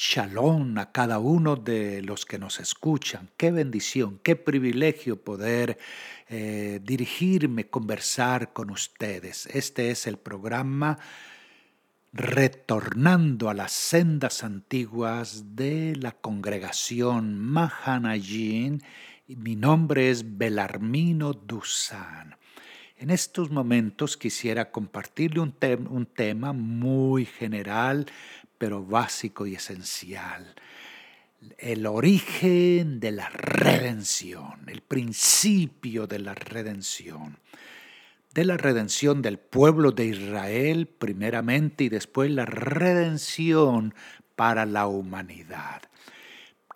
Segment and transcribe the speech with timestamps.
[0.00, 3.30] Shalom a cada uno de los que nos escuchan.
[3.36, 5.76] Qué bendición, qué privilegio poder
[6.28, 9.46] eh, dirigirme, conversar con ustedes.
[9.46, 11.00] Este es el programa
[12.12, 18.80] Retornando a las sendas antiguas de la congregación Mahanayin.
[19.26, 22.36] Mi nombre es Belarmino Dusan.
[23.00, 25.54] En estos momentos quisiera compartirle un,
[25.88, 28.06] un tema muy general,
[28.58, 30.54] pero básico y esencial.
[31.56, 37.38] El origen de la redención, el principio de la redención.
[38.34, 43.94] De la redención del pueblo de Israel primeramente y después la redención
[44.36, 45.82] para la humanidad.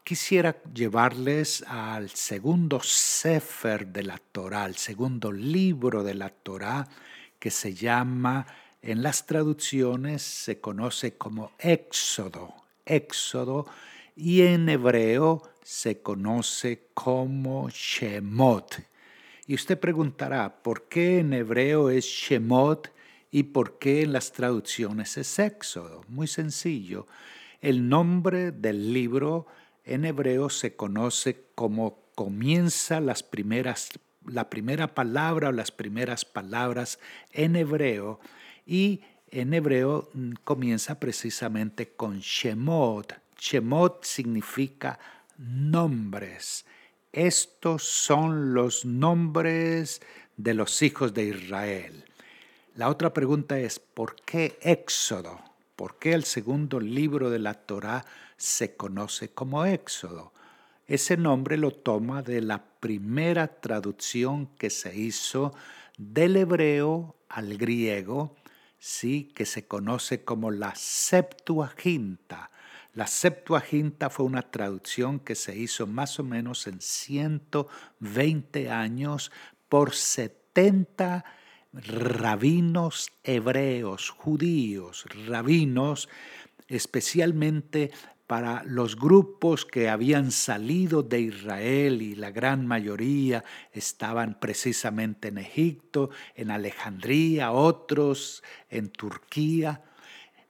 [0.05, 6.89] Quisiera llevarles al segundo Sefer de la Torah, al segundo libro de la Torah
[7.39, 8.47] que se llama
[8.83, 12.53] en las traducciones se conoce como Éxodo,
[12.85, 13.67] Éxodo,
[14.17, 18.83] y en hebreo se conoce como Shemot.
[19.47, 22.93] Y usted preguntará, ¿por qué en hebreo es Shemot
[23.31, 26.05] y por qué en las traducciones es Éxodo?
[26.09, 27.07] Muy sencillo.
[27.61, 29.47] El nombre del libro
[29.85, 33.91] en hebreo se conoce como comienza las primeras,
[34.27, 36.99] la primera palabra o las primeras palabras
[37.33, 38.21] en hebreo
[38.67, 43.15] y en hebreo mm, comienza precisamente con Shemot.
[43.39, 44.99] Shemot significa
[45.39, 46.65] nombres.
[47.13, 50.01] Estos son los nombres
[50.37, 52.05] de los hijos de Israel.
[52.75, 55.41] La otra pregunta es, ¿por qué Éxodo?
[55.77, 58.05] ¿Por qué el segundo libro de la Torá
[58.37, 60.33] se conoce como Éxodo?
[60.87, 65.55] Ese nombre lo toma de la primera traducción que se hizo
[65.97, 68.37] del hebreo al griego
[68.83, 72.51] sí, que se conoce como la Septuaginta.
[72.95, 79.31] La Septuaginta fue una traducción que se hizo más o menos en 120 años
[79.69, 81.25] por 70
[81.73, 86.09] rabinos hebreos, judíos, rabinos,
[86.67, 87.93] especialmente
[88.27, 95.39] para los grupos que habían salido de Israel y la gran mayoría estaban precisamente en
[95.39, 99.83] Egipto, en Alejandría, otros en Turquía.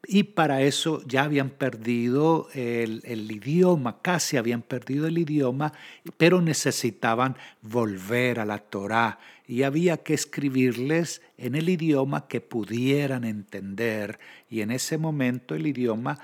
[0.04, 5.72] Y para eso ya habían perdido el, idioma, casi habían perdido el idioma,
[6.16, 13.22] pero necesitaban volver a la Torá y había que escribirles en el idioma que pudieran
[13.22, 14.18] entender.
[14.50, 16.18] Y en ese momento el idioma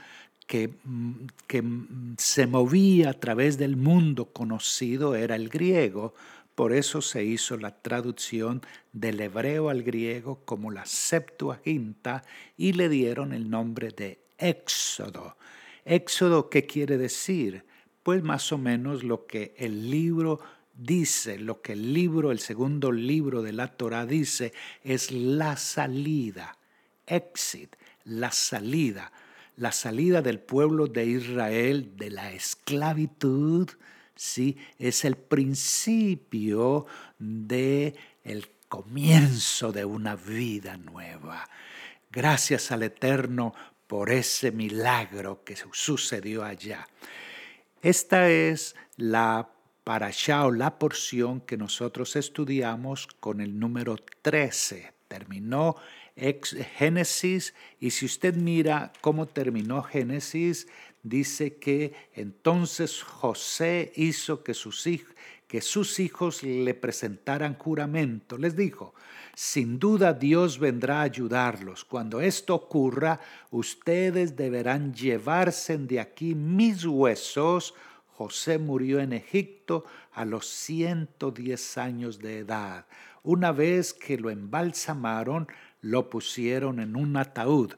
[0.48, 6.14] que, mm, que mm, se movía a través del mundo conocido era el griego,
[6.56, 12.25] por eso se hizo la traducción del hebreo al griego como la Septuaginta
[12.56, 15.36] y le dieron el nombre de Éxodo.
[15.84, 17.65] Éxodo, ¿qué quiere decir?
[18.03, 20.41] Pues más o menos lo que el libro
[20.75, 26.59] dice, lo que el libro, el segundo libro de la Torah dice, es la salida,
[27.06, 29.12] exit, la salida
[29.59, 33.69] la salida del pueblo de Israel de la esclavitud,
[34.15, 36.87] sí, es el principio
[37.19, 41.49] de el comienzo de una vida nueva.
[42.11, 43.53] Gracias al Eterno
[43.89, 46.87] por ese milagro que sucedió allá.
[47.83, 49.51] Esta es la
[49.83, 54.93] parashá o la porción que nosotros estudiamos con el número 13.
[55.09, 55.77] Terminó
[56.19, 60.67] Génesis, y si usted mira cómo terminó Génesis,
[61.03, 65.15] dice que entonces José hizo que sus, hijos,
[65.47, 68.37] que sus hijos le presentaran juramento.
[68.37, 68.95] Les dijo,
[69.34, 71.84] sin duda Dios vendrá a ayudarlos.
[71.84, 73.21] Cuando esto ocurra,
[73.51, 77.75] ustedes deberán llevarse de aquí mis huesos.
[78.17, 82.87] José murió en Egipto a los 110 años de edad.
[83.23, 85.49] Una vez que lo embalsamaron,
[85.88, 87.75] lo pusieron en un ataúd.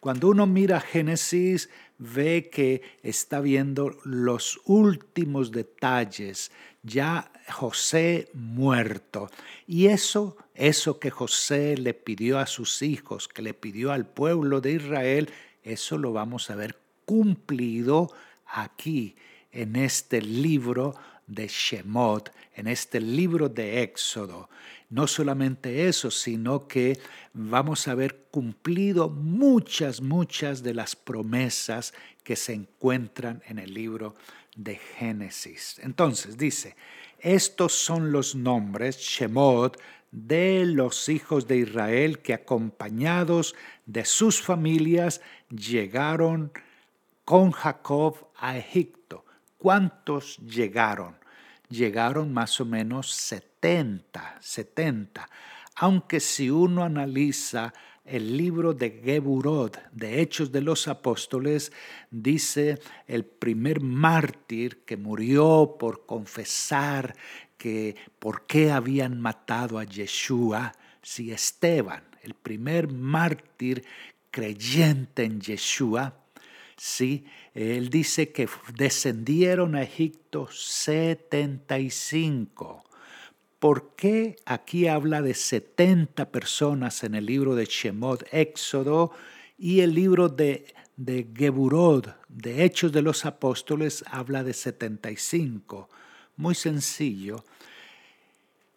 [0.00, 6.50] Cuando uno mira Génesis, ve que está viendo los últimos detalles,
[6.82, 9.30] ya José muerto.
[9.66, 14.60] Y eso, eso que José le pidió a sus hijos, que le pidió al pueblo
[14.60, 15.30] de Israel,
[15.62, 18.10] eso lo vamos a ver cumplido
[18.46, 19.16] aquí,
[19.52, 20.94] en este libro
[21.26, 24.48] de Shemot, en este libro de Éxodo.
[24.92, 27.00] No solamente eso, sino que
[27.32, 34.16] vamos a ver cumplido muchas, muchas de las promesas que se encuentran en el libro
[34.54, 35.80] de Génesis.
[35.82, 36.76] Entonces dice,
[37.20, 39.80] estos son los nombres, Shemot,
[40.10, 43.54] de los hijos de Israel que acompañados
[43.86, 46.52] de sus familias llegaron
[47.24, 49.24] con Jacob a Egipto.
[49.56, 51.21] ¿Cuántos llegaron?
[51.72, 55.26] Llegaron más o menos 70, 70.
[55.76, 57.72] Aunque si uno analiza
[58.04, 61.72] el libro de Geburod, de Hechos de los Apóstoles,
[62.10, 67.16] dice el primer mártir que murió por confesar
[67.56, 73.82] que por qué habían matado a Yeshua, si Esteban, el primer mártir
[74.30, 76.18] creyente en Yeshua,
[76.76, 82.84] sí, él dice que descendieron a Egipto 75
[83.62, 89.12] ¿Por qué aquí habla de 70 personas en el libro de Shemot, Éxodo,
[89.56, 95.88] y el libro de, de Geburod, de Hechos de los Apóstoles, habla de 75?
[96.34, 97.44] Muy sencillo.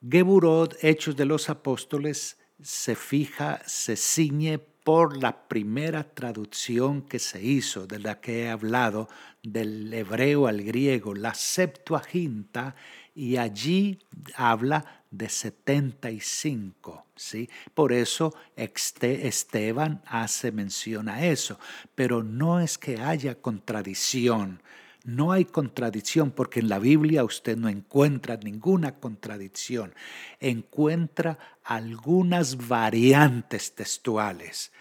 [0.08, 7.42] Geburod, Hechos de los Apóstoles, se fija, se ciñe por la primera traducción que se
[7.42, 9.10] hizo, de la que he hablado,
[9.42, 12.76] del hebreo al griego, la Septuaginta,
[13.16, 13.98] y allí
[14.36, 17.50] habla de 75, ¿sí?
[17.74, 21.60] Por eso Esteban hace mención a eso,
[21.96, 24.62] pero no es que haya contradicción,
[25.06, 29.94] no hay contradicción porque en la Biblia usted no encuentra ninguna contradicción,
[30.40, 34.72] encuentra algunas variantes textuales.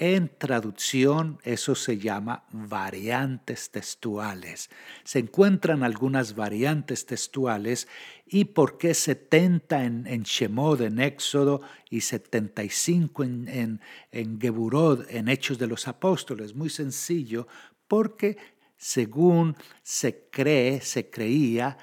[0.00, 4.70] En traducción eso se llama variantes textuales.
[5.02, 7.88] Se encuentran algunas variantes textuales
[8.24, 13.80] y por qué 70 en, en Shemod, en Éxodo, y 75 en, en,
[14.12, 16.54] en Geburod, en Hechos de los Apóstoles.
[16.54, 17.48] Muy sencillo,
[17.88, 18.36] porque
[18.78, 21.76] según se cree, se creía,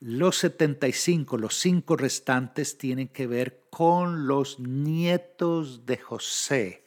[0.00, 6.84] los 75, los cinco restantes tienen que ver con los nietos de José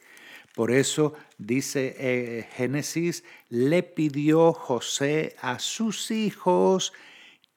[0.54, 6.92] por eso dice eh, Génesis, le pidió José a sus hijos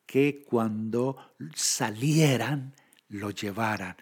[0.08, 2.74] que cuando salieran
[3.08, 3.96] lo llevaran.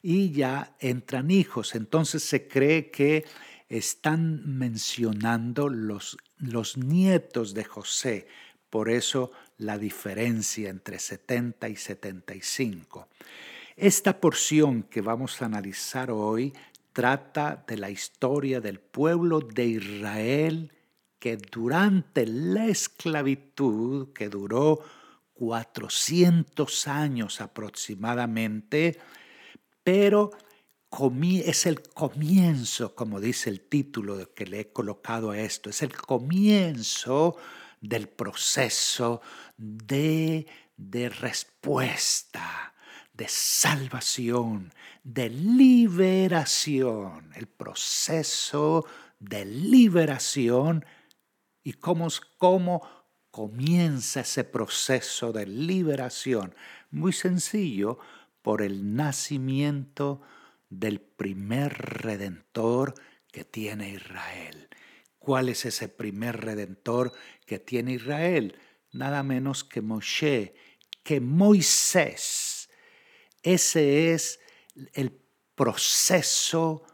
[0.00, 1.74] Y ya entran hijos.
[1.74, 3.26] Entonces se cree que
[3.68, 8.26] están mencionando los, los nietos de José.
[8.70, 13.08] Por eso la diferencia entre 70 y 75.
[13.76, 16.52] Esta porción que vamos a analizar hoy
[16.92, 20.72] trata de la historia del pueblo de Israel
[21.18, 24.80] que durante la esclavitud, que duró
[25.34, 28.98] 400 años aproximadamente,
[29.82, 30.30] pero
[31.44, 35.96] es el comienzo, como dice el título que le he colocado a esto, es el
[35.96, 37.36] comienzo
[37.80, 39.20] del proceso
[39.56, 40.46] de,
[40.76, 42.74] de respuesta
[43.18, 48.86] de salvación, de liberación, el proceso
[49.18, 50.84] de liberación
[51.64, 52.06] y cómo,
[52.36, 52.82] cómo
[53.32, 56.54] comienza ese proceso de liberación.
[56.92, 57.98] Muy sencillo,
[58.40, 60.22] por el nacimiento
[60.68, 61.72] del primer
[62.02, 62.94] redentor
[63.32, 64.68] que tiene Israel.
[65.18, 67.12] ¿Cuál es ese primer redentor
[67.46, 68.58] que tiene Israel?
[68.92, 70.54] Nada menos que Moshe,
[71.02, 72.58] que Moisés
[73.42, 74.40] ese es
[74.92, 75.12] el
[75.54, 76.84] proceso,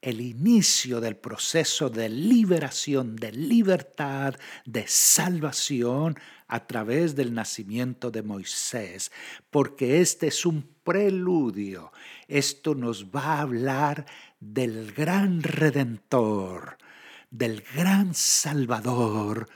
[0.00, 4.34] el inicio del proceso de liberación, de libertad,
[4.64, 6.18] de salvación
[6.52, 9.10] a través del nacimiento de Moisés,
[9.48, 11.92] porque este es un preludio.
[12.28, 14.04] Esto nos va a hablar
[14.38, 16.76] del gran redentor,
[17.30, 19.48] del gran salvador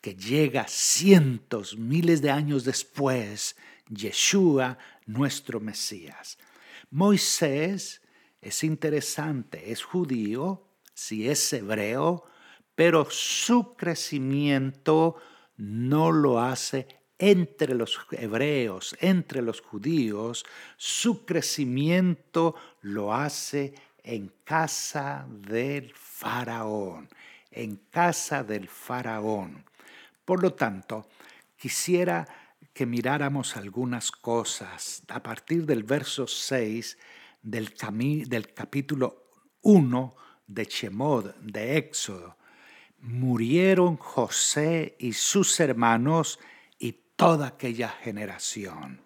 [0.00, 3.54] que llega cientos, miles de años después,
[3.90, 6.38] Yeshua, nuestro Mesías.
[6.90, 8.00] Moisés
[8.40, 12.24] es interesante, es judío, si es hebreo,
[12.74, 15.16] pero su crecimiento
[15.58, 16.88] no lo hace
[17.18, 20.46] entre los hebreos, entre los judíos,
[20.76, 27.08] su crecimiento lo hace en casa del faraón,
[27.50, 29.64] en casa del faraón.
[30.24, 31.08] Por lo tanto,
[31.56, 32.26] quisiera
[32.72, 36.96] que miráramos algunas cosas a partir del verso 6
[37.42, 37.74] del,
[38.54, 39.24] capítulo
[39.62, 42.37] 1 de Chemod, de Éxodo.
[43.00, 46.38] Murieron José y sus hermanos
[46.78, 49.00] y toda aquella generación.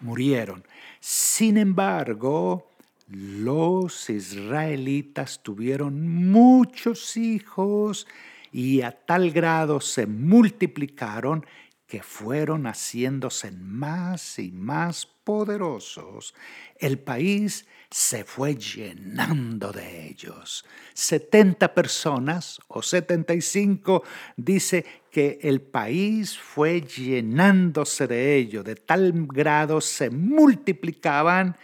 [0.00, 0.64] Murieron.
[1.00, 2.70] Sin embargo,
[3.08, 8.06] los israelitas tuvieron muchos hijos
[8.52, 11.44] y a tal grado se multiplicaron
[11.86, 16.34] que fueron haciéndose más y más poderosos,
[16.78, 20.64] el país se fue llenando de ellos.
[20.94, 24.02] 70 personas o 75
[24.36, 31.58] dice que el país fue llenándose de ellos, de tal grado se multiplicaban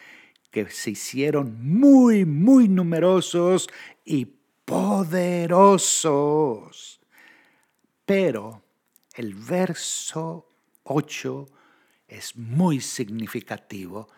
[0.50, 3.68] que se hicieron muy, muy numerosos
[4.04, 4.26] y
[4.66, 5.80] poderosos.
[8.04, 8.62] Pero
[9.14, 10.46] el verso
[10.84, 11.48] 8
[12.06, 14.08] es muy significativo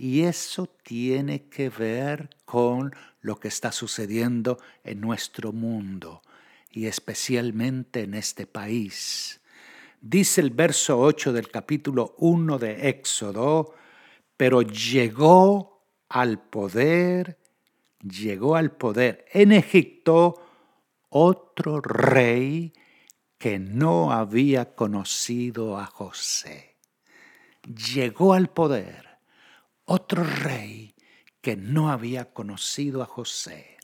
[0.00, 6.22] y eso tiene que ver con lo que está sucediendo en nuestro mundo
[6.70, 9.42] y especialmente en este país.
[10.00, 13.74] Dice el verso 8 del capítulo 1 de Éxodo,
[14.38, 17.36] pero llegó al poder,
[18.00, 20.42] llegó al poder en Egipto
[21.10, 22.72] otro rey
[23.36, 26.78] que no había conocido a José.
[27.66, 29.09] Llegó al poder
[29.92, 30.94] otro rey
[31.40, 33.76] que no había conocido a José.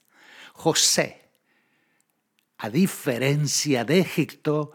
[0.53, 1.31] José,
[2.59, 4.71] a diferencia de Egipto,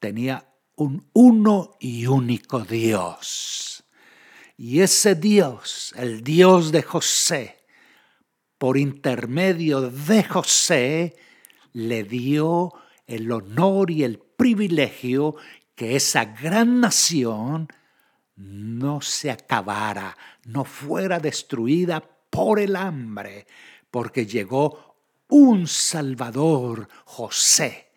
[0.00, 3.84] tenía un uno y único Dios.
[4.56, 7.64] Y ese Dios, el Dios de José,
[8.58, 11.16] por intermedio de José,
[11.72, 12.72] le dio
[13.06, 15.36] el honor y el privilegio
[15.76, 17.68] que esa gran nación
[18.36, 23.46] no se acabara, no fuera destruida por el hambre,
[23.90, 24.96] porque llegó
[25.28, 27.88] un Salvador, José,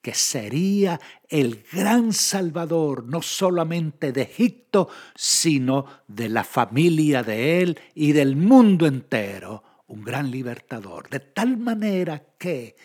[0.00, 7.80] que sería el gran Salvador no solamente de Egipto, sino de la familia de él
[7.94, 11.08] y del mundo entero, un gran libertador.
[11.08, 12.76] De tal manera que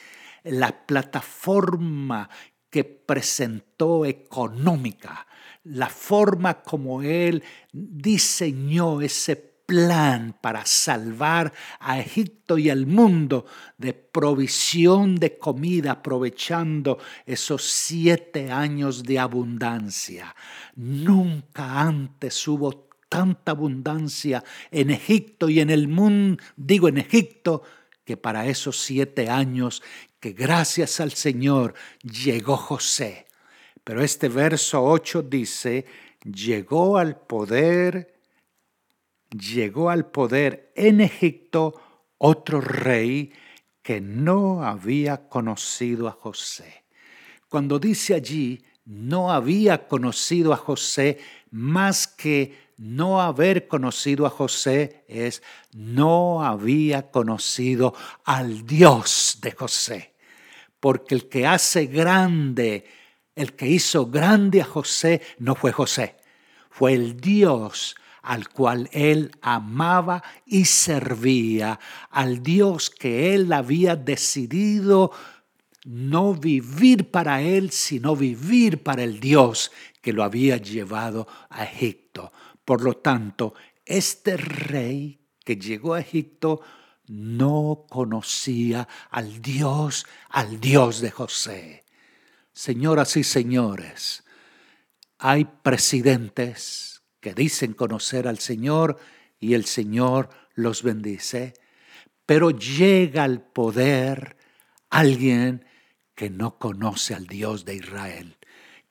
[0.44, 2.30] la plataforma
[2.70, 5.28] que presentó económica,
[5.64, 13.46] la forma como él diseñó ese plan para salvar a Egipto y al mundo
[13.78, 20.36] de provisión de comida, aprovechando esos siete años de abundancia.
[20.76, 27.64] Nunca antes hubo tanta abundancia en Egipto y en el mundo, digo en Egipto,
[28.04, 29.82] que para esos siete años
[30.20, 33.28] que gracias al Señor llegó José
[33.84, 35.86] pero este verso 8 dice,
[36.24, 38.20] llegó al poder,
[39.30, 41.74] llegó al poder en Egipto
[42.18, 43.34] otro rey
[43.82, 46.86] que no había conocido a José.
[47.50, 51.20] Cuando dice allí, no había conocido a José,
[51.52, 60.14] más que no haber conocido a José es no había conocido al Dios de José.
[60.80, 62.86] Porque el que hace grande
[63.36, 66.16] el que hizo grande a José no fue José,
[66.70, 75.12] fue el Dios al cual él amaba y servía, al Dios que él había decidido
[75.86, 79.72] no vivir para él, sino vivir para el Dios
[80.02, 82.32] que lo había llevado a Egipto.
[82.64, 83.54] Por lo tanto,
[83.86, 86.62] este rey que llegó a Egipto
[87.08, 91.83] no conocía al Dios, al Dios de José.
[92.54, 94.24] Señoras y señores,
[95.18, 99.00] hay presidentes que dicen conocer al Señor
[99.40, 101.56] y el Señor los bendice,
[102.28, 104.38] pero llega al poder
[104.92, 105.66] alguien
[106.14, 108.38] que no conoce al Dios de Israel,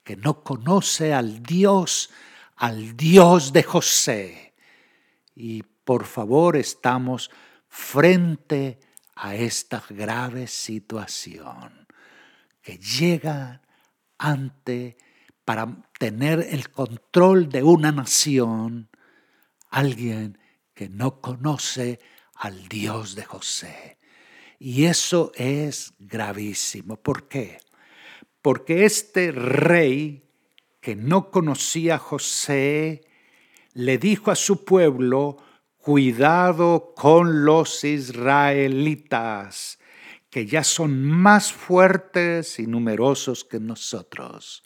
[0.02, 2.10] que no conoce al Dios,
[2.56, 4.54] al Dios de José.
[5.36, 7.30] Y por favor estamos
[7.68, 8.80] frente
[9.14, 11.81] a esta grave situación
[12.62, 13.62] que llega
[14.18, 14.96] ante
[15.44, 18.88] para tener el control de una nación
[19.70, 20.38] alguien
[20.74, 21.98] que no conoce
[22.34, 23.98] al Dios de José.
[24.58, 26.96] Y eso es gravísimo.
[26.96, 27.58] ¿Por qué?
[28.40, 30.28] Porque este rey
[30.80, 33.04] que no conocía a José
[33.72, 35.38] le dijo a su pueblo,
[35.78, 39.78] cuidado con los israelitas,
[40.32, 44.62] que ya son más fuertes y numerosos que nosotros.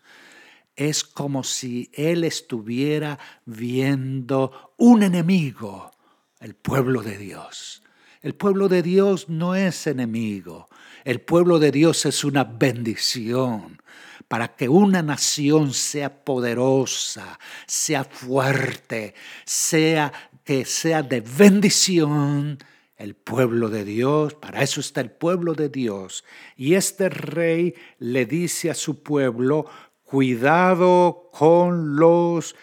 [0.77, 5.91] Es como si Él estuviera viendo un enemigo,
[6.39, 7.83] el pueblo de Dios.
[8.23, 10.69] El pueblo de Dios no es enemigo,
[11.05, 13.83] el pueblo de Dios es una bendición
[14.29, 20.13] para que una nación sea poderosa, sea fuerte, sea
[20.45, 22.59] que sea de bendición
[22.97, 26.25] el pueblo de Dios, para eso está el pueblo de Dios.
[26.57, 29.67] Y este rey le dice a su pueblo,
[30.03, 32.55] Cuidado con los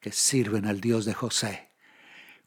[0.00, 1.68] que sirven al Dios de José.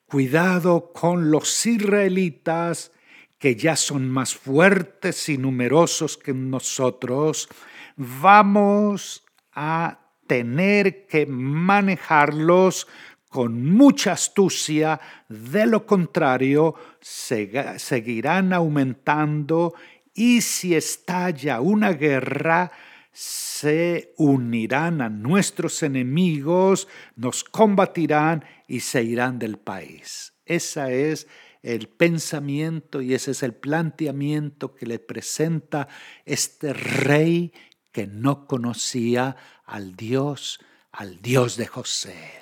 [0.05, 2.91] Cuidado con los israelitas
[3.37, 7.47] que ya son más fuertes y numerosos que nosotros.
[7.95, 12.87] Vamos a tener que manejarlos
[13.31, 19.73] con mucha astucia, de lo contrario, seguirán aumentando
[20.13, 22.73] y si estalla una guerra,
[23.13, 30.33] se unirán a nuestros enemigos, nos combatirán y se irán del país.
[30.45, 31.25] Ese es
[31.63, 35.87] el pensamiento y ese es el planteamiento que le presenta
[36.25, 37.53] este rey
[37.93, 40.59] que no conocía al Dios,
[40.91, 42.41] al Dios de José.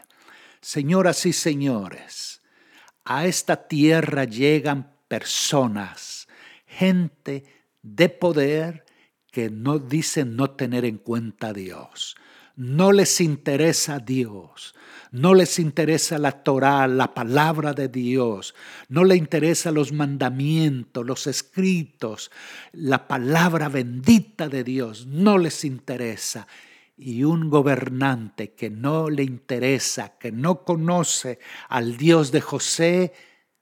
[0.61, 2.41] Señoras y señores,
[3.05, 6.27] a esta tierra llegan personas,
[6.67, 7.45] gente
[7.81, 8.85] de poder
[9.31, 12.15] que no dicen no tener en cuenta a Dios.
[12.55, 14.75] No les interesa Dios,
[15.11, 18.53] no les interesa la Torah, la palabra de Dios,
[18.89, 22.31] no les interesa los mandamientos, los escritos,
[22.73, 26.47] la palabra bendita de Dios, no les interesa
[27.01, 31.39] y un gobernante que no le interesa, que no conoce
[31.69, 33.13] al Dios de José,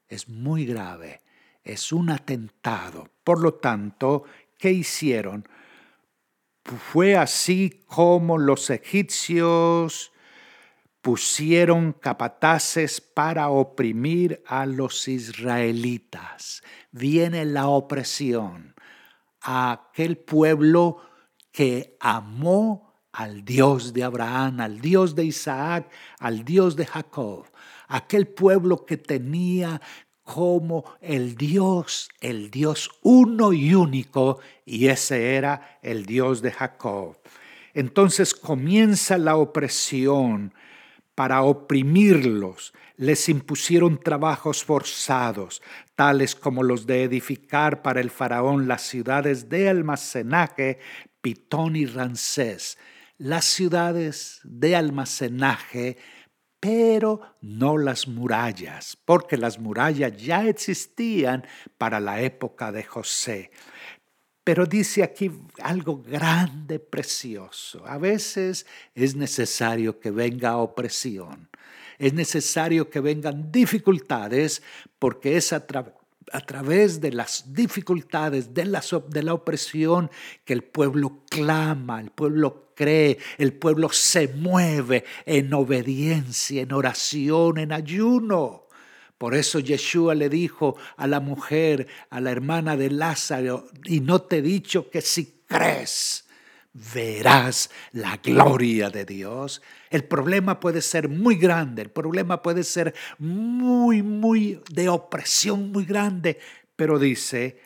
[0.08, 1.22] es muy grave,
[1.64, 3.12] es un atentado.
[3.24, 4.24] Por lo tanto,
[4.58, 5.48] ¿qué hicieron?
[6.64, 10.12] Fue así como los egipcios
[11.02, 16.64] pusieron capataces para oprimir a los israelitas.
[16.92, 18.74] Viene la opresión
[19.42, 20.98] a aquel pueblo
[21.52, 22.87] que amó
[23.18, 27.48] al Dios de Abraham, al Dios de Isaac, al Dios de Jacob,
[27.88, 29.82] aquel pueblo que tenía
[30.22, 37.18] como el Dios, el Dios uno y único, y ese era el Dios de Jacob.
[37.74, 40.54] Entonces comienza la opresión
[41.16, 42.72] para oprimirlos.
[42.98, 45.64] Les impusieron trabajos forzados,
[45.96, 50.78] tales como los de edificar para el faraón las ciudades de almacenaje,
[51.20, 52.78] Pitón y Rancés
[53.18, 55.98] las ciudades de almacenaje,
[56.60, 61.46] pero no las murallas, porque las murallas ya existían
[61.78, 63.52] para la época de José.
[64.44, 65.30] Pero dice aquí
[65.62, 67.86] algo grande, precioso.
[67.86, 71.50] A veces es necesario que venga opresión,
[72.00, 74.62] es necesario que vengan dificultades,
[75.00, 75.66] porque es a,
[76.32, 80.12] a través de las dificultades, de la, de la opresión,
[80.44, 87.58] que el pueblo clama, el pueblo cree, el pueblo se mueve en obediencia, en oración,
[87.58, 88.68] en ayuno.
[89.18, 94.22] Por eso Yeshua le dijo a la mujer, a la hermana de Lázaro, y no
[94.22, 96.27] te he dicho que si crees,
[96.94, 99.62] verás la gloria de Dios.
[99.90, 105.86] El problema puede ser muy grande, el problema puede ser muy, muy de opresión muy
[105.86, 106.40] grande,
[106.76, 107.60] pero dice,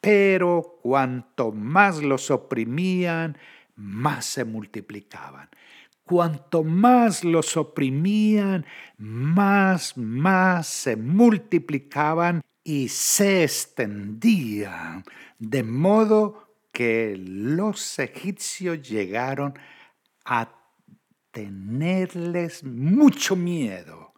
[0.00, 3.38] pero cuanto más los oprimían,
[3.76, 5.48] más se multiplicaban.
[6.04, 8.66] Cuanto más los oprimían,
[8.98, 15.04] más, más se multiplicaban y se extendían,
[15.38, 19.54] de modo que los egipcios llegaron
[20.24, 20.48] a
[21.30, 24.12] tenerles mucho miedo.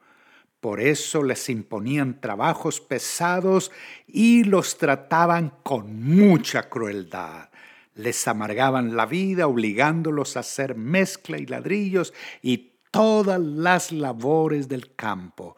[0.60, 3.70] Por eso les imponían trabajos pesados
[4.06, 7.50] y los trataban con mucha crueldad.
[7.94, 14.94] Les amargaban la vida obligándolos a hacer mezcla y ladrillos y todas las labores del
[14.94, 15.56] campo.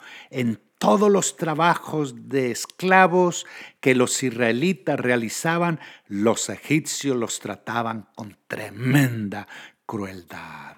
[0.79, 3.47] Todos los trabajos de esclavos
[3.81, 9.49] que los israelitas realizaban, los egipcios los trataban con tremenda
[9.87, 10.77] crueldad.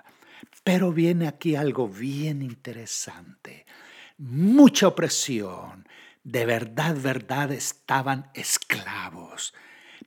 [0.62, 3.66] Pero viene aquí algo bien interesante.
[4.18, 5.88] Mucha opresión.
[6.22, 9.54] De verdad, verdad, estaban esclavos.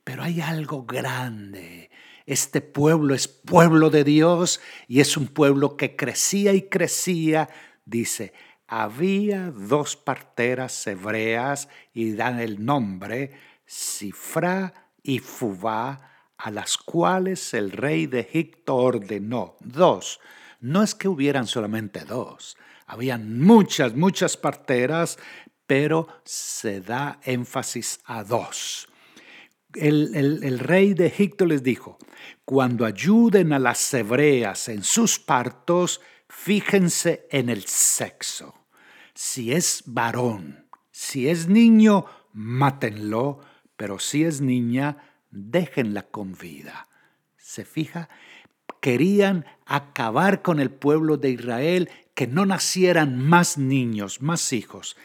[0.03, 1.89] Pero hay algo grande.
[2.25, 7.49] Este pueblo es pueblo de Dios y es un pueblo que crecía y crecía,
[7.85, 8.33] dice,
[8.71, 13.31] había dos parteras hebreas y dan el nombre
[13.65, 19.57] Sifra y Fubá, a las cuales el rey de Egipto ordenó.
[19.59, 20.21] Dos.
[20.61, 22.55] No es que hubieran solamente dos,
[22.85, 25.19] habían muchas, muchas parteras,
[25.67, 28.87] pero se da énfasis a dos.
[29.73, 31.97] El, el, rey de Egipto les dijo,
[32.45, 38.60] cuando ayuden a las hebreas en sus partos, fíjense en el sexo
[39.13, 43.39] si es varón, si es niño, mátenlo,
[43.75, 44.97] pero si es niña,
[45.31, 46.87] déjenla con vida.
[47.37, 48.09] ¿Se fija?
[48.81, 54.97] querían acabar con el pueblo de Israel, que no nacieran más niños, más hijos.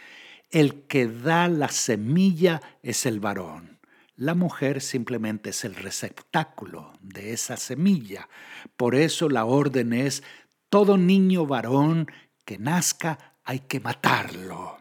[0.50, 3.78] El que da la semilla es el varón.
[4.16, 8.28] La mujer simplemente es el receptáculo de esa semilla.
[8.76, 10.22] Por eso la orden es,
[10.70, 12.10] todo niño varón
[12.46, 14.76] que nazca hay que matarlo.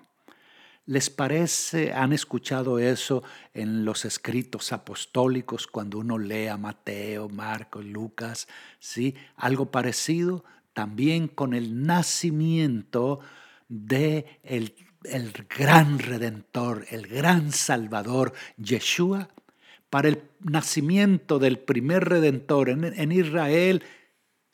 [0.88, 3.23] ¿Les parece, han escuchado eso
[3.54, 8.47] en los escritos apostólicos cuando uno lee a Mateo, Marcos, Lucas?
[8.80, 9.15] ¿Sí?
[9.36, 13.19] Algo parecido también con el nacimiento
[13.67, 14.75] de el,
[15.49, 19.30] gran redentor, el gran salvador, Yeshua.
[19.89, 23.84] Para el nacimiento del primer redentor en Israel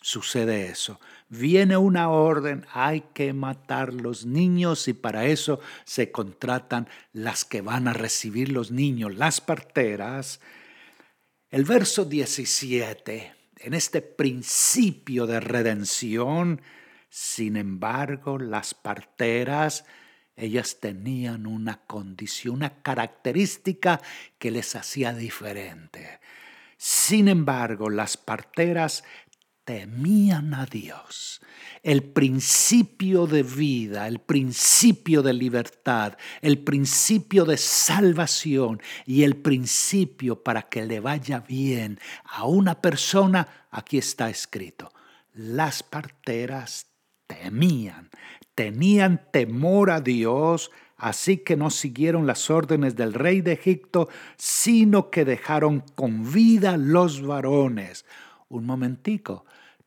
[0.01, 0.99] sucede eso
[1.31, 7.61] viene una orden, hay que matar los niños y para eso se contratan las que
[7.61, 10.41] van a recibir los niños, las parteras.
[11.49, 16.61] El verso 17, en este principio de redención,
[17.09, 19.85] sin embargo, las parteras,
[20.35, 24.01] ellas tenían una condición, una característica
[24.37, 26.19] que les hacía diferente.
[26.83, 29.03] Sin embargo, las parteras
[29.65, 31.41] temían a Dios.
[31.83, 40.43] El principio de vida, el principio de libertad, el principio de salvación y el principio
[40.43, 44.91] para que le vaya bien a una persona, aquí está escrito.
[45.33, 46.87] Las parteras
[47.27, 48.09] temían,
[48.55, 55.09] tenían temor a Dios, así que no siguieron las órdenes del rey de Egipto, sino
[55.09, 58.05] que dejaron con vida los varones.
[58.51, 59.45] Un momentico,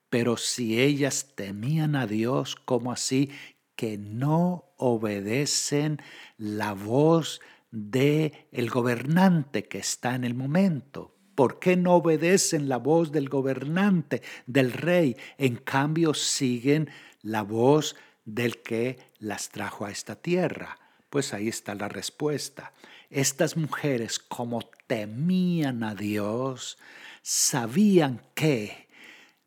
[0.09, 3.31] pero si ellas temían a Dios, ¿cómo así?
[3.77, 6.00] Que no obedecen
[6.38, 11.14] la voz de el gobernante que está en el momento.
[11.35, 15.18] ¿Por qué no obedecen la voz del gobernante, del rey?
[15.37, 16.88] En cambio siguen
[17.20, 20.79] la voz del que las trajo a esta tierra.
[21.11, 22.72] Pues ahí está la respuesta.
[23.11, 26.79] Estas mujeres, como temían a Dios,
[27.26, 28.87] sabían que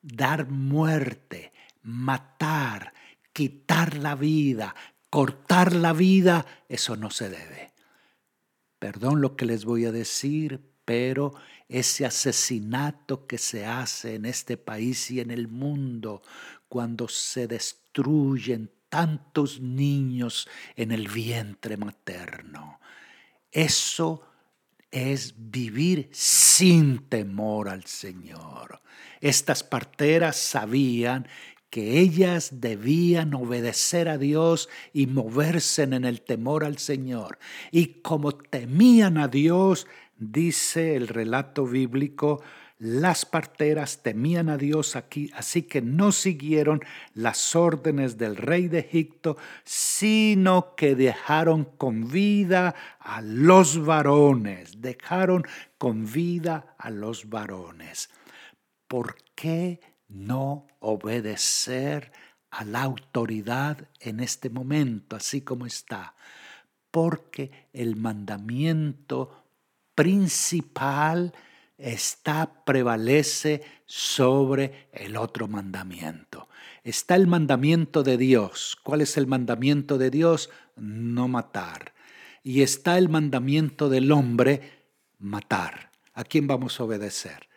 [0.02, 2.92] dar muerte, matar,
[3.32, 4.76] quitar la vida,
[5.12, 7.72] cortar la vida, eso no se debe.
[8.80, 11.36] Perdón lo que les voy a decir, pero
[11.70, 16.24] ese asesinato que se hace en este país y en el mundo
[16.68, 22.80] cuando se destruyen tantos niños en el vientre materno,
[23.52, 24.24] eso
[24.92, 28.82] es vivir sin temor al Señor.
[29.22, 31.28] Estas parteras sabían
[31.70, 37.40] que ellas debían obedecer a Dios y moverse en el temor al Señor.
[37.72, 42.42] Y como temían a Dios, dice el relato bíblico,
[42.80, 46.82] las parteras temían a Dios aquí, así que no siguieron
[47.16, 55.44] las órdenes del rey de Egipto, sino que dejaron con vida a los varones, dejaron
[55.80, 58.10] con vida a los varones.
[58.88, 62.12] ¿Por qué no obedecer
[62.52, 66.14] a la autoridad en este momento, así como está?
[66.92, 69.46] Porque el mandamiento
[69.96, 71.34] principal
[71.78, 76.50] está, prevalece sobre el otro mandamiento.
[76.84, 78.78] Está el mandamiento de Dios.
[78.84, 80.50] ¿Cuál es el mandamiento de Dios?
[80.76, 81.94] No matar.
[82.44, 84.86] Y está el mandamiento del hombre,
[85.20, 85.92] matar.
[86.14, 87.50] ¿A quién vamos a obedecer?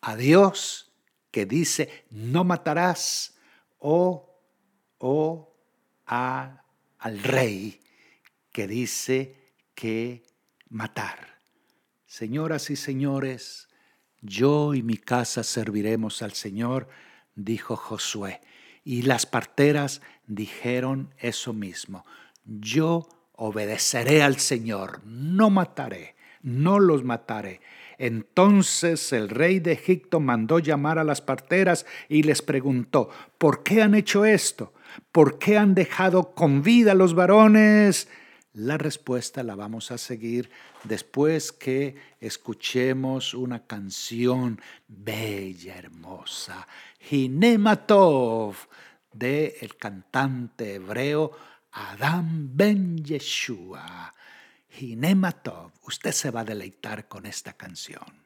[0.00, 0.92] A Dios
[1.30, 3.36] que dice, no matarás,
[3.78, 4.40] o,
[4.98, 5.54] o
[6.06, 6.64] a,
[6.98, 7.80] al rey
[8.52, 10.24] que dice que
[10.70, 11.35] matar.
[12.18, 13.68] Señoras y señores,
[14.22, 16.88] yo y mi casa serviremos al Señor,
[17.34, 18.40] dijo Josué.
[18.84, 22.06] Y las parteras dijeron eso mismo.
[22.46, 27.60] Yo obedeceré al Señor, no mataré, no los mataré.
[27.98, 33.82] Entonces el rey de Egipto mandó llamar a las parteras y les preguntó, ¿por qué
[33.82, 34.72] han hecho esto?
[35.12, 38.08] ¿Por qué han dejado con vida a los varones?
[38.56, 40.48] La respuesta la vamos a seguir
[40.84, 46.66] después que escuchemos una canción bella, hermosa,
[47.10, 48.56] Hinematov,
[49.12, 51.32] de el cantante hebreo
[51.72, 54.14] Adam Ben Yeshua.
[54.80, 58.25] Hinematov, usted se va a deleitar con esta canción.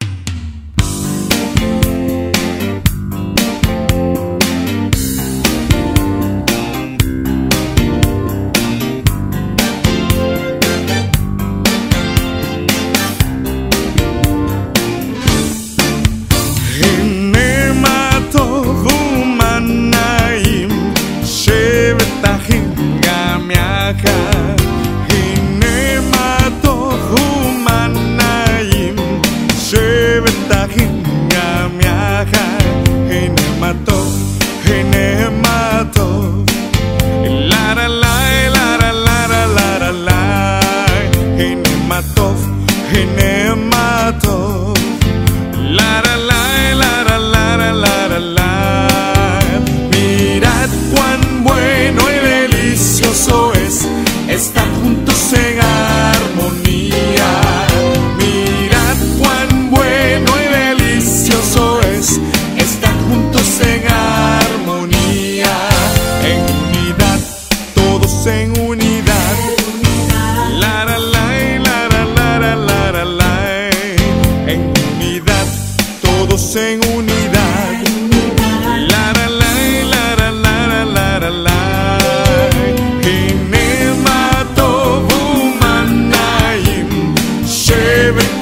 [88.10, 88.39] every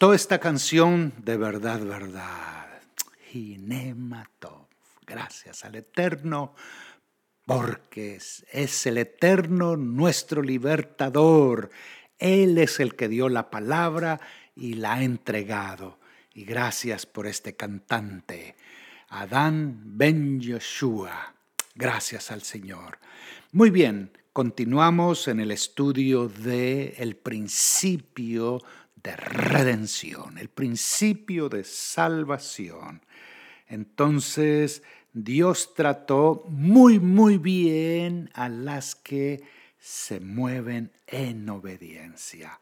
[0.00, 2.80] gustó esta canción, de verdad, verdad.
[3.28, 4.68] Ginematov.
[5.06, 6.54] Gracias al Eterno,
[7.44, 11.68] porque es el Eterno nuestro libertador.
[12.18, 14.18] Él es el que dio la palabra
[14.56, 15.98] y la ha entregado.
[16.32, 18.56] Y gracias por este cantante,
[19.10, 21.34] Adán Ben Yeshua.
[21.74, 22.98] Gracias al Señor.
[23.52, 28.62] Muy bien, continuamos en el estudio de el principio
[29.02, 33.02] de redención, el principio de salvación.
[33.66, 34.82] Entonces
[35.12, 39.42] Dios trató muy, muy bien a las que
[39.78, 42.58] se mueven en obediencia.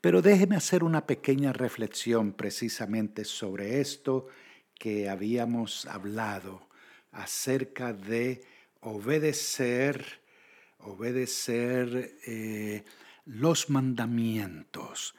[0.00, 4.28] Pero déjeme hacer una pequeña reflexión precisamente sobre esto
[4.78, 6.68] que habíamos hablado
[7.12, 8.42] acerca de
[8.80, 10.20] obedecer,
[10.78, 12.84] obedecer eh,
[13.26, 15.14] los mandamientos.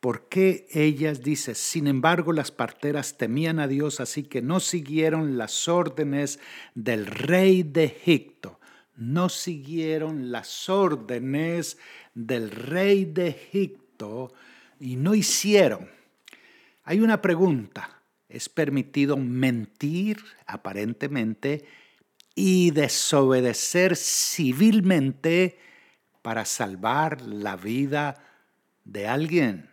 [0.00, 5.36] ¿Por qué ellas, dice, sin embargo las parteras temían a Dios, así que no siguieron
[5.36, 6.40] las órdenes
[6.74, 8.58] del rey de Egipto?
[8.96, 11.76] No siguieron las órdenes
[12.14, 14.32] del rey de Egipto
[14.78, 15.90] y no hicieron.
[16.84, 17.98] Hay una pregunta.
[18.28, 21.64] ¿Es permitido mentir aparentemente
[22.34, 25.58] y desobedecer civilmente
[26.22, 28.22] para salvar la vida
[28.84, 29.69] de alguien?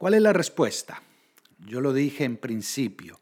[0.00, 1.02] ¿Cuál es la respuesta?
[1.58, 3.20] Yo lo dije en principio.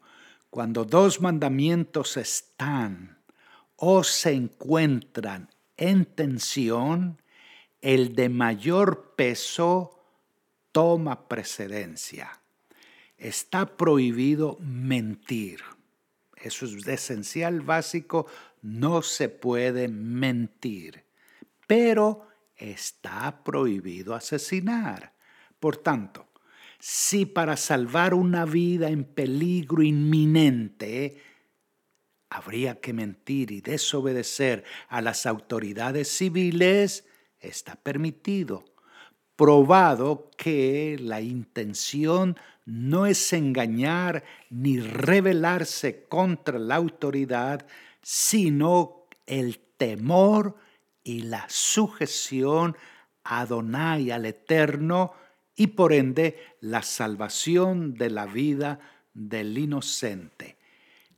[0.49, 3.17] Cuando dos mandamientos están
[3.75, 7.21] o se encuentran en tensión,
[7.81, 9.99] el de mayor peso
[10.71, 12.39] toma precedencia.
[13.17, 15.59] Está prohibido mentir.
[16.37, 18.25] Eso es esencial, básico.
[18.61, 21.03] No se puede mentir.
[21.67, 25.11] Pero está prohibido asesinar.
[25.59, 26.28] Por tanto,
[26.79, 31.21] si para salvar una vida en peligro inminente
[32.29, 37.05] habría que mentir y desobedecer a las autoridades civiles,
[37.39, 38.63] está permitido,
[39.35, 47.65] probado que la intención no es engañar ni rebelarse contra la autoridad,
[48.01, 50.55] sino el temor
[51.03, 52.77] y la sujeción
[53.23, 55.13] a Adonai, al Eterno,
[55.59, 58.79] y por ende la salvación de la vida
[59.13, 60.57] del inocente.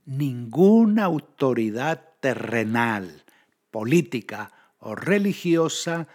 [0.04, 3.22] Ninguna autoridad terrenal,
[3.70, 4.50] política
[4.80, 6.08] o religiosa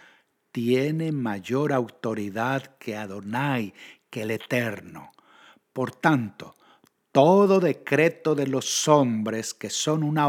[0.52, 3.72] tiene mayor autoridad que Adonai,
[4.10, 5.12] que el Eterno.
[5.72, 6.54] Por tanto,
[7.10, 10.28] todo decreto de los hombres que son una,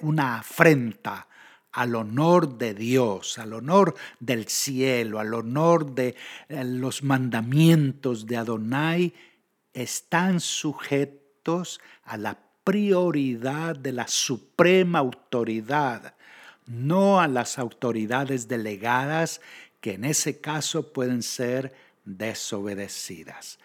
[0.00, 1.27] una afrenta
[1.72, 6.16] al honor de Dios, al honor del cielo, al honor de
[6.48, 9.14] eh, los mandamientos de Adonai,
[9.72, 16.14] están sujetos a la prioridad de la suprema autoridad,
[16.66, 19.40] no a las autoridades delegadas
[19.80, 23.58] que en ese caso pueden ser desobedecidas.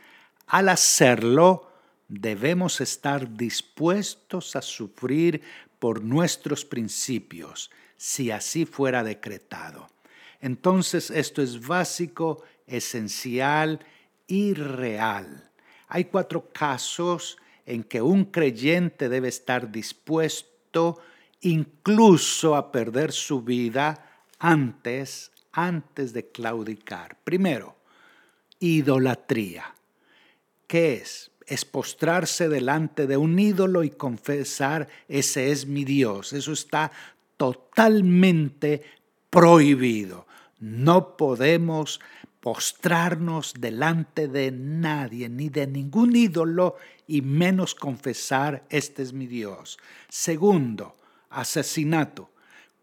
[0.48, 1.72] Al hacerlo,
[2.08, 5.42] debemos estar dispuestos a sufrir
[5.80, 7.72] por nuestros principios,
[8.04, 9.88] si así fuera decretado.
[10.42, 13.80] Entonces esto es básico, esencial
[14.28, 15.50] y real.
[15.88, 21.00] Hay cuatro casos en que un creyente debe estar dispuesto
[21.40, 27.16] incluso a perder su vida antes, antes de claudicar.
[27.24, 27.78] Primero,
[28.60, 29.74] idolatría.
[30.68, 31.32] ¿Qué es?
[31.46, 36.34] Es postrarse delante de un ídolo y confesar, ese es mi Dios.
[36.34, 36.92] Eso está
[37.38, 38.84] totalmente
[39.30, 40.28] prohibido.
[40.60, 42.00] No podemos
[42.40, 46.76] postrarnos delante de nadie, ni de ningún ídolo,
[47.08, 49.78] y menos confesar, este es mi Dios.
[50.10, 50.98] Segundo,
[51.30, 52.32] asesinato.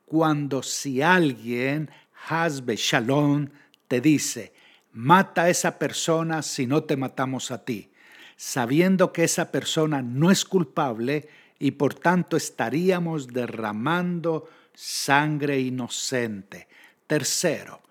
[0.07, 1.91] Cuando si alguien,
[2.29, 3.49] Hasbe Shalom,
[3.87, 4.53] te dice,
[4.93, 7.91] mata a esa persona si no te matamos a ti,
[8.37, 11.29] sabiendo que esa persona no es culpable
[11.61, 16.66] y por tanto estaríamos derramando sangre inocente.
[17.07, 17.83] Tercero,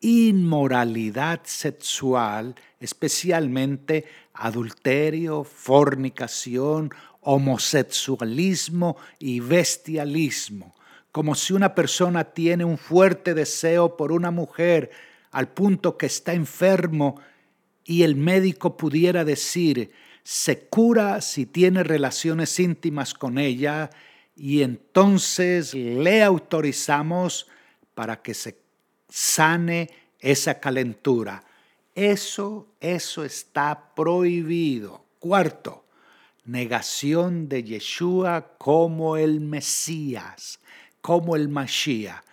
[0.00, 4.04] inmoralidad sexual, especialmente
[4.34, 10.74] adulterio, fornicación, homosexualismo y bestialismo,
[11.12, 14.90] como si una persona tiene un fuerte deseo por una mujer
[15.30, 17.20] al punto que está enfermo
[17.84, 19.92] y el médico pudiera decir,
[20.24, 23.90] se cura si tiene relaciones íntimas con ella
[24.36, 27.48] y entonces le autorizamos
[27.94, 28.58] para que se
[29.08, 31.44] sane esa calentura.
[31.94, 35.04] Eso, eso está prohibido.
[35.18, 35.84] Cuarto,
[36.44, 40.58] negación de Yeshua como el Mesías,
[41.00, 42.24] como el Mashiach.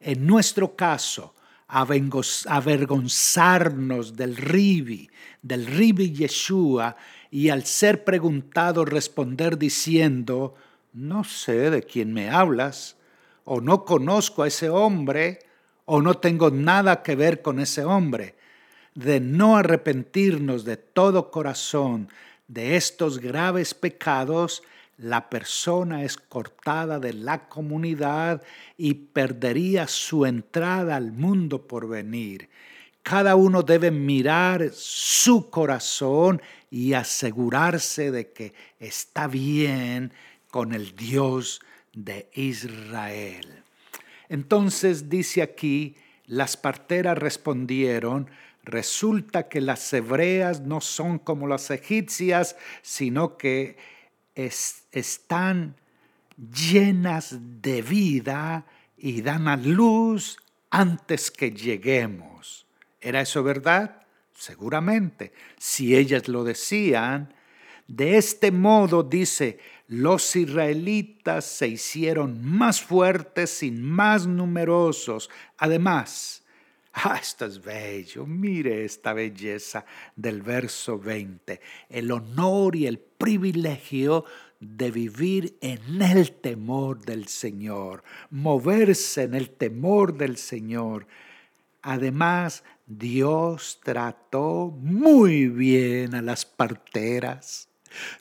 [0.00, 1.34] En nuestro caso,
[1.68, 5.08] avergonzarnos del Ribi,
[5.42, 6.96] del Ribi Yeshua,
[7.30, 10.54] y al ser preguntado responder diciendo,
[10.94, 12.96] no sé de quién me hablas,
[13.44, 15.40] o no conozco a ese hombre,
[15.84, 18.34] o no tengo nada que ver con ese hombre,
[18.94, 22.08] de no arrepentirnos de todo corazón
[22.48, 24.62] de estos graves pecados,
[24.98, 28.42] la persona es cortada de la comunidad
[28.76, 32.48] y perdería su entrada al mundo por venir.
[33.02, 40.12] Cada uno debe mirar su corazón y asegurarse de que está bien
[40.50, 41.60] con el Dios
[41.94, 43.62] de Israel.
[44.28, 48.28] Entonces dice aquí, las parteras respondieron,
[48.64, 53.76] resulta que las hebreas no son como las egipcias, sino que
[54.46, 55.74] están
[56.36, 60.38] llenas de vida y dan a luz
[60.70, 62.66] antes que lleguemos.
[63.00, 64.02] ¿Era eso verdad?
[64.32, 65.32] Seguramente.
[65.58, 67.34] Si ellas lo decían,
[67.88, 75.30] de este modo, dice, los israelitas se hicieron más fuertes y más numerosos.
[75.56, 76.44] Además,
[76.94, 79.84] ah, esto es bello, mire esta belleza
[80.16, 84.24] del verso 20, el honor y el privilegio
[84.60, 91.06] de vivir en el temor del Señor, moverse en el temor del Señor.
[91.82, 97.67] Además, Dios trató muy bien a las parteras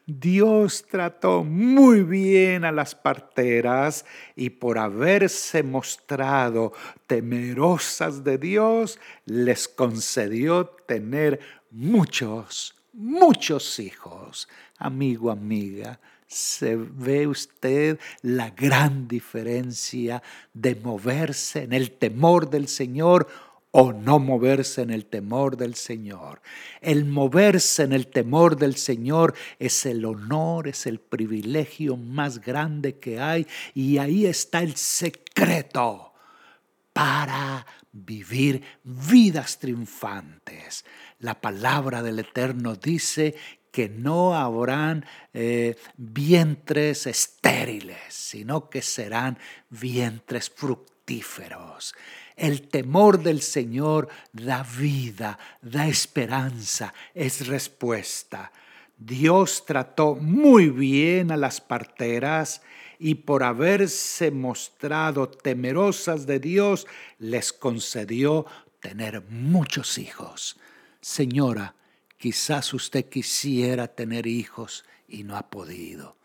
[0.05, 4.05] Dios trató muy bien a las parteras
[4.36, 6.74] y por haberse mostrado
[7.07, 11.39] temerosas de Dios, les concedió tener
[11.72, 14.47] muchos, muchos hijos.
[14.78, 20.22] Amigo, amiga, se ve usted la gran diferencia
[20.53, 23.28] de moverse en el temor del Señor
[23.72, 26.41] o no moverse en el temor del Señor.
[26.82, 32.97] El moverse en el temor del Señor es el honor, es el privilegio más grande
[32.97, 36.13] que hay y ahí está el secreto
[36.93, 40.86] para vivir vidas triunfantes.
[41.20, 43.36] La palabra del Eterno dice
[43.72, 49.38] que no habrán eh, vientres estériles, sino que serán
[49.70, 51.93] vientres fructíferos.
[52.38, 58.51] El temor del Señor da vida, da esperanza, es respuesta.
[58.95, 62.61] Dios trató muy bien a las parteras
[62.99, 66.85] y por haberse mostrado temerosas de Dios,
[67.17, 68.45] les concedió
[68.79, 70.57] tener muchos hijos.
[71.01, 71.73] Señora,
[72.17, 76.17] quizás usted quisiera tener hijos y no ha podido.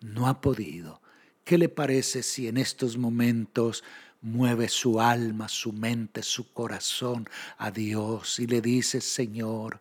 [0.00, 1.00] No ha podido.
[1.44, 3.84] ¿Qué le parece si en estos momentos
[4.24, 9.80] mueve su alma, su mente, su corazón a Dios y le dice, Señor,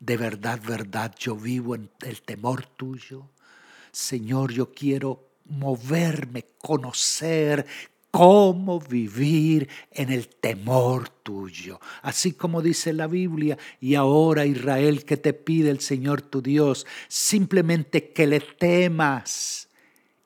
[0.00, 3.28] de verdad, verdad, yo vivo en el temor tuyo.
[3.92, 7.66] Señor, yo quiero moverme, conocer
[8.10, 11.78] cómo vivir en el temor tuyo.
[12.00, 16.86] Así como dice la Biblia, y ahora Israel, que te pide el Señor tu Dios,
[17.08, 19.68] simplemente que le temas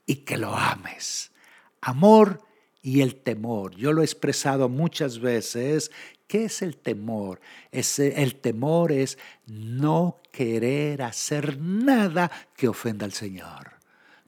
[0.06, 1.32] y que lo ames.
[1.80, 2.47] Amor
[2.88, 3.76] y el temor.
[3.76, 5.90] Yo lo he expresado muchas veces.
[6.26, 7.38] ¿Qué es el temor?
[7.70, 13.72] el temor es no querer hacer nada que ofenda al Señor.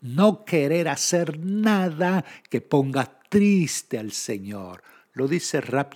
[0.02, 4.82] No querer hacer nada que ponga triste al Señor.
[5.12, 5.90] Lo dice Rab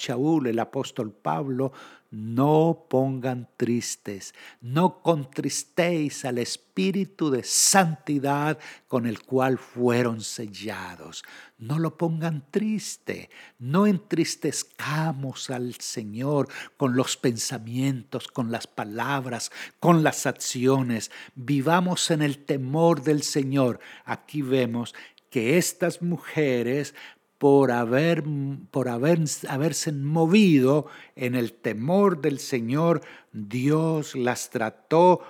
[0.47, 1.73] el apóstol Pablo,
[2.15, 11.25] no pongan tristes, no contristéis al Espíritu de santidad con el cual fueron sellados.
[11.59, 19.51] No lo pongan triste, no entristezcamos al Señor con los pensamientos, con las palabras,
[19.81, 21.11] con las acciones.
[21.35, 23.81] Vivamos en el temor del Señor.
[24.05, 24.95] Aquí vemos
[25.31, 26.95] que estas mujeres
[27.45, 28.25] por, haber,
[28.71, 29.21] por haber,
[29.51, 35.21] haberse movido en el temor del Señor, Dios las trató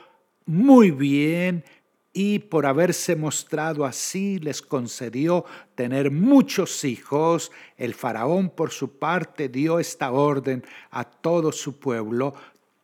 [0.47, 1.65] muy bien
[2.13, 5.45] y por haberse mostrado así les concedió
[5.75, 7.51] tener muchos hijos.
[7.77, 10.63] El faraón por su parte dio esta orden
[10.93, 12.35] a todo su pueblo,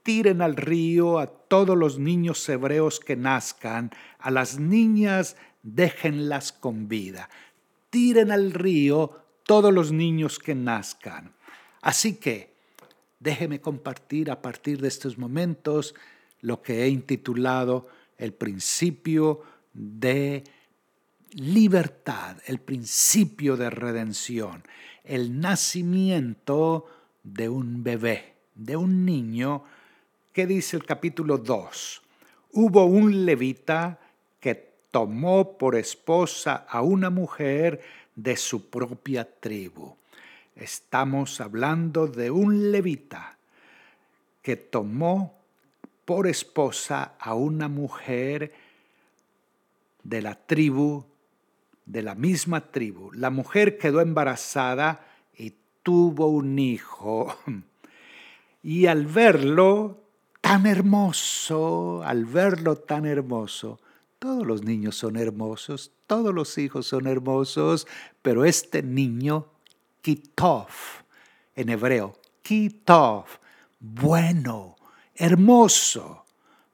[0.02, 6.88] tiren al río a todos los niños hebreos que nazcan, a las niñas déjenlas con
[6.88, 7.28] vida
[7.90, 11.34] tiren al río todos los niños que nazcan.
[11.82, 12.54] Así que
[13.18, 15.94] déjeme compartir a partir de estos momentos
[16.40, 20.44] lo que he intitulado el principio de
[21.32, 24.64] libertad, el principio de redención,
[25.04, 26.86] el nacimiento
[27.22, 29.64] de un bebé, de un niño,
[30.32, 32.02] que dice el capítulo 2.
[32.52, 34.00] Hubo un levita
[34.38, 37.80] que tomó por esposa a una mujer
[38.14, 39.96] de su propia tribu.
[40.56, 43.38] Estamos hablando de un levita
[44.42, 45.38] que tomó
[46.04, 48.52] por esposa a una mujer
[50.02, 51.04] de la tribu,
[51.86, 53.12] de la misma tribu.
[53.12, 57.34] La mujer quedó embarazada y tuvo un hijo.
[58.62, 60.02] Y al verlo
[60.42, 63.80] tan hermoso, al verlo tan hermoso,
[64.20, 67.88] todos los niños son hermosos, todos los hijos son hermosos,
[68.20, 69.46] pero este niño,
[70.02, 70.68] Kitov,
[71.56, 73.24] en hebreo, Kitov,
[73.80, 74.76] bueno,
[75.14, 76.26] hermoso,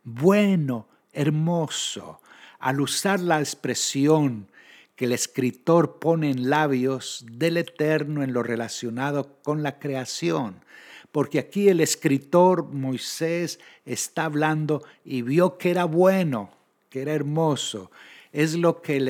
[0.03, 2.21] bueno, hermoso.
[2.59, 4.49] Al usar la expresión
[4.97, 10.65] que el escritor pone en labios del Eterno en lo relacionado con la creación,
[11.13, 16.56] porque aquí el escritor Moisés está hablando y vio que era bueno,
[17.03, 17.91] era hermoso.
[18.33, 19.01] Es lo que,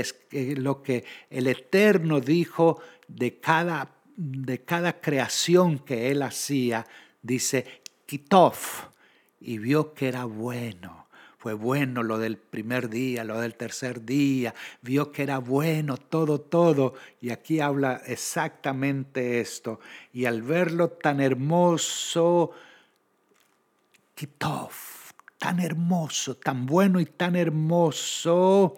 [0.57, 6.87] lo que el Eterno dijo de cada, de cada creación que él hacía.
[7.23, 8.57] Dice, Kitov,
[9.41, 11.07] y vio que era bueno.
[11.39, 16.41] Fue bueno lo del primer día, lo del tercer día, vio que era bueno todo,
[16.41, 16.95] todo.
[17.21, 19.79] Y aquí habla exactamente esto.
[20.13, 22.51] Y al verlo tan hermoso,
[24.17, 24.73] Kitov,
[25.39, 28.77] tan hermoso, tan bueno y tan hermoso,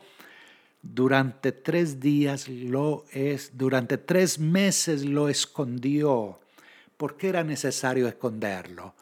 [0.83, 6.41] durante tres días lo es, durante tres meses lo escondió.
[6.97, 8.95] ¿Por qué era necesario esconderlo?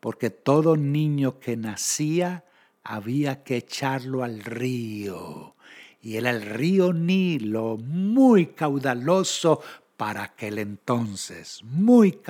[0.00, 2.44] Porque todo niño que nacía
[2.84, 5.54] había que echarlo al río.
[6.00, 9.60] Y era el río Nilo, muy caudaloso,
[9.98, 12.20] para aquel entonces, muy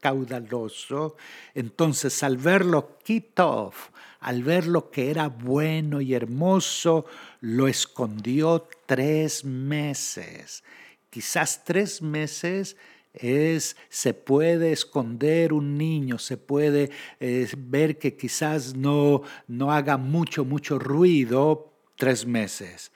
[0.00, 1.16] caudaloso.
[1.54, 3.74] Entonces al verlo Kitov,
[4.20, 7.06] al ver lo que era bueno y hermoso,
[7.40, 10.64] lo escondió tres meses.
[11.10, 12.76] Quizás tres meses
[13.14, 16.90] es, se puede esconder un niño, se puede
[17.20, 22.92] eh, ver que quizás no, no haga mucho, mucho ruido tres meses.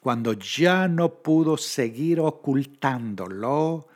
[0.00, 3.88] Cuando ya no pudo seguir ocultándolo,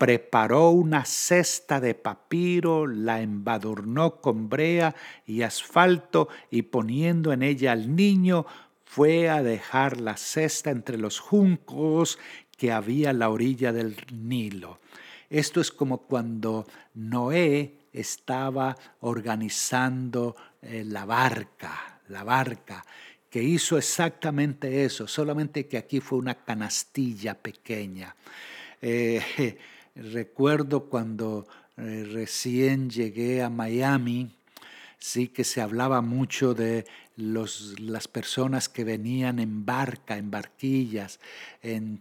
[0.00, 4.94] preparó una cesta de papiro, la embadurnó con brea
[5.26, 8.46] y asfalto y poniendo en ella al niño,
[8.86, 12.18] fue a dejar la cesta entre los juncos
[12.56, 14.80] que había a la orilla del Nilo.
[15.28, 22.86] Esto es como cuando Noé estaba organizando eh, la barca, la barca,
[23.28, 28.16] que hizo exactamente eso, solamente que aquí fue una canastilla pequeña.
[28.80, 29.58] Eh,
[30.00, 31.46] recuerdo cuando
[31.76, 34.30] eh, recién llegué a Miami,
[34.98, 36.86] sí que se hablaba mucho de
[37.16, 41.20] las personas que venían en barca, en barquillas,
[41.62, 42.00] en,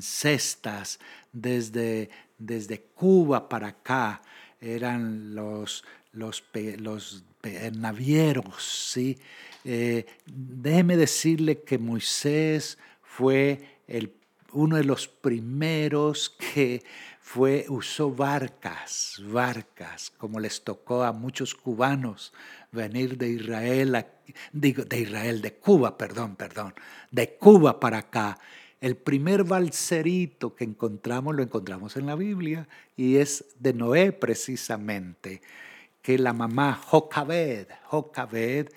[0.00, 1.00] cestas,
[1.32, 2.08] desde,
[2.38, 4.22] desde, Cuba para acá,
[4.60, 6.44] eran los, los,
[6.78, 7.24] los
[7.72, 9.18] navieros, ¿sí?
[9.64, 14.12] Eh, déjeme decirle que Moisés fue el,
[14.52, 16.82] uno de los primeros que
[17.68, 22.32] usó barcas, barcas, como les tocó a muchos cubanos
[22.70, 24.06] venir de Israel,
[24.52, 26.74] digo, de Israel, de Cuba, perdón, perdón,
[27.10, 28.38] de Cuba para acá.
[28.80, 35.40] El primer balserito que encontramos lo encontramos en la Biblia y es de Noé precisamente,
[36.02, 38.68] que la mamá Jocabed, Jocabed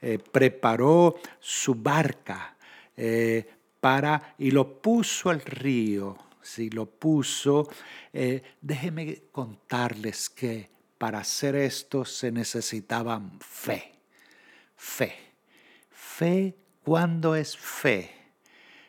[0.00, 2.56] eh, preparó su barca
[2.96, 3.44] eh,
[3.80, 6.25] para y lo puso al río.
[6.46, 7.68] Si lo puso,
[8.12, 13.92] eh, déjenme contarles que para hacer esto se necesitaba fe.
[14.76, 15.12] Fe.
[15.90, 18.12] Fe cuando es fe.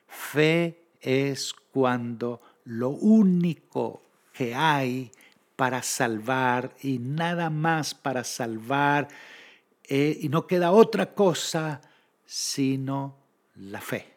[0.07, 5.11] Fe es cuando lo único que hay
[5.55, 9.07] para salvar y nada más para salvar
[9.83, 11.81] eh, y no queda otra cosa
[12.23, 13.17] sino
[13.55, 14.13] la fe.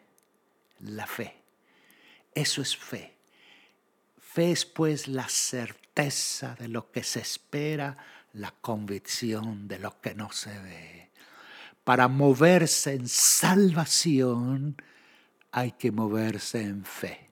[0.81, 1.33] La fe.
[2.35, 3.20] Eso es fe.
[4.33, 7.97] Fe es pues la certeza de lo que se espera,
[8.31, 11.09] la convicción de lo que no se ve.
[11.83, 14.81] Para moverse en salvación
[15.51, 17.31] hay que moverse en fe.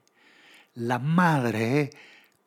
[0.74, 1.88] La madre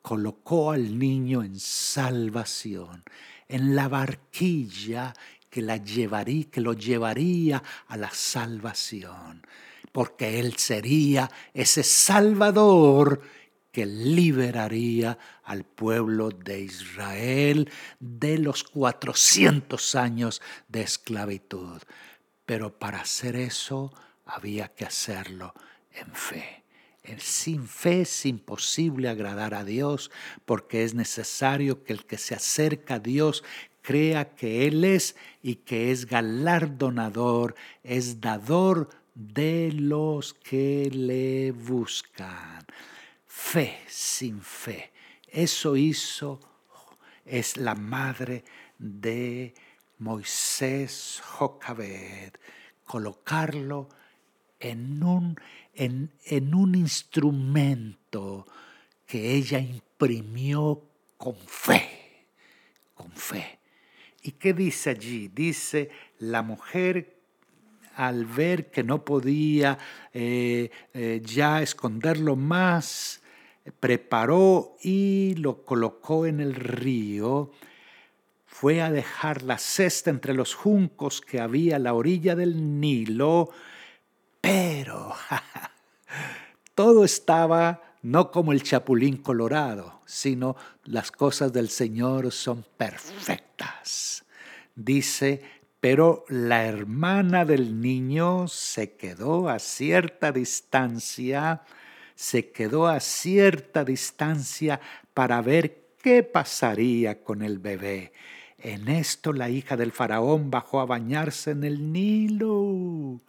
[0.00, 3.02] colocó al niño en salvación,
[3.48, 5.14] en la barquilla
[5.50, 9.44] que, la llevaría, que lo llevaría a la salvación,
[9.90, 13.20] porque Él sería ese Salvador
[13.74, 17.68] que liberaría al pueblo de Israel
[17.98, 21.82] de los 400 años de esclavitud.
[22.46, 23.92] Pero para hacer eso
[24.26, 25.54] había que hacerlo
[25.92, 26.62] en fe.
[27.18, 30.12] Sin fe es imposible agradar a Dios
[30.44, 33.42] porque es necesario que el que se acerca a Dios
[33.82, 42.64] crea que Él es y que es galardonador, es dador de los que le buscan.
[43.36, 44.92] Fe sin fe.
[45.26, 46.38] Eso hizo,
[47.24, 48.44] es la madre
[48.78, 49.52] de
[49.98, 52.32] Moisés Jocabed,
[52.84, 53.88] colocarlo
[54.60, 55.36] en un,
[55.74, 58.46] en, en un instrumento
[59.04, 60.80] que ella imprimió
[61.16, 62.28] con fe,
[62.94, 63.58] con fe.
[64.22, 65.26] ¿Y qué dice allí?
[65.26, 67.16] Dice, la mujer
[67.96, 69.76] al ver que no podía
[70.12, 73.20] eh, eh, ya esconderlo más,
[73.72, 77.50] preparó y lo colocó en el río,
[78.46, 83.50] fue a dejar la cesta entre los juncos que había a la orilla del Nilo,
[84.40, 85.12] pero
[86.74, 94.24] todo estaba no como el chapulín colorado, sino las cosas del Señor son perfectas.
[94.76, 95.42] Dice,
[95.80, 101.62] pero la hermana del niño se quedó a cierta distancia,
[102.14, 104.80] se quedó a cierta distancia
[105.12, 108.12] para ver qué pasaría con el bebé.
[108.58, 113.20] En esto la hija del faraón bajó a bañarse en el Nilo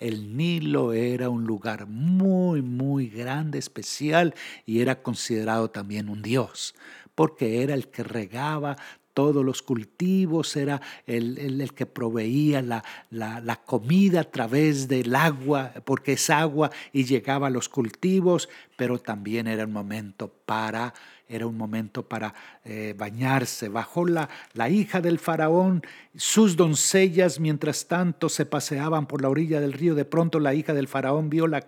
[0.00, 4.34] el Nilo era un lugar muy, muy grande, especial,
[4.64, 6.74] y era considerado también un dios,
[7.14, 8.76] porque era el que regaba
[9.14, 16.12] todos los cultivos, era el, que proveía la, la, comida a través del agua, porque
[16.12, 20.92] es agua y llegaba a los cultivos, pero también era un momento para
[21.28, 22.34] era un momento para
[22.64, 23.68] eh, bañarse.
[23.68, 25.80] Bajó la, la hija del faraón,
[26.16, 29.94] sus doncellas mientras tanto se paseaban por la orilla del río.
[29.94, 31.64] De pronto la hija del faraón vio la,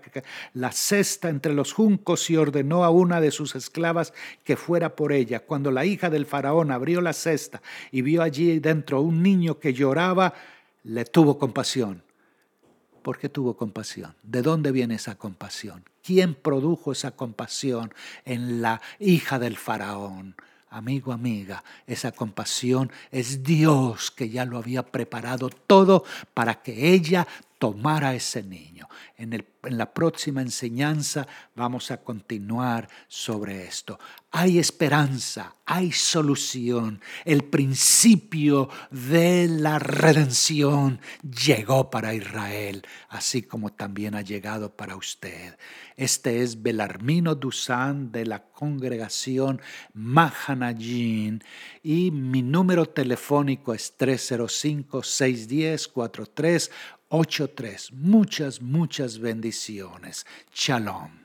[0.55, 4.13] la cesta entre los juncos y ordenó a una de sus esclavas
[4.43, 5.39] que fuera por ella.
[5.39, 7.63] Cuando la hija del faraón abrió la cesta
[7.93, 10.35] y vio allí dentro un niño que lloraba,
[10.83, 12.03] le tuvo compasión.
[13.03, 14.15] ¿Por qué tuvo compasión?
[14.23, 15.85] ¿De dónde viene esa compasión?
[16.03, 17.93] ¿Quién produjo esa compasión
[18.25, 20.37] en la hija del faraón?
[20.71, 27.29] Amigo, amiga, esa compasión es Dios que ya lo había preparado todo para que ella
[27.63, 28.89] tomara ese niño.
[29.17, 34.01] En, el, en, la próxima enseñanza vamos a continuar sobre esto.
[34.33, 37.01] Hay esperanza, hay solución.
[37.25, 45.57] El principio de la redención llegó para Israel, así como también ha llegado para usted.
[45.97, 49.61] Este es Belarmino Dusan de la congregación
[49.95, 51.45] Mahanajin
[51.83, 56.71] y mi número telefónico es 305 610 43
[57.13, 57.93] 8.3.
[57.93, 60.25] Muchas, muchas bendiciones.
[60.55, 61.22] Shalom.